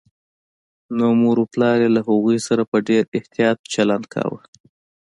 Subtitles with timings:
[0.97, 4.39] نو مور و پلار يې له هغوی سره په ډېر احتياط چلند کوي